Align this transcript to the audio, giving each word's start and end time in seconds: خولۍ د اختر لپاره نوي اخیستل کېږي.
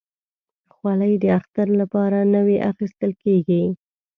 خولۍ 0.73 1.13
د 1.23 1.25
اختر 1.37 1.67
لپاره 1.81 2.19
نوي 2.35 2.57
اخیستل 2.71 3.11
کېږي. 3.23 3.63